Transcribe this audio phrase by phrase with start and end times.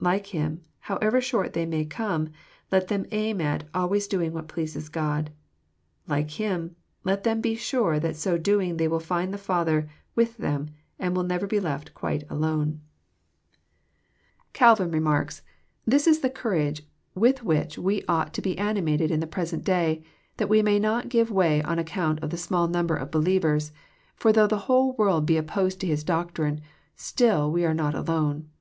[0.00, 2.30] Like Him, however short they may come,
[2.72, 5.30] let them aim at" always doing what pleases God."
[6.08, 6.74] Like Him,
[7.04, 11.14] let them be sure that so doing they will find the Father with them," and
[11.14, 12.80] will never be left quite alone.' »>
[14.58, 14.58] 100 KXF08IT0BT THOUOHT8.
[14.58, 15.42] Calrln remarks:
[15.86, 16.82] This is the courage
[17.14, 20.02] with which we onght to be animated in the present day,
[20.38, 23.70] that we may not give way on accoantof the small nomber of belieyers:
[24.16, 26.60] for though the wholo world be opposed to His doctrine,
[26.98, 28.48] stiU we are not alone.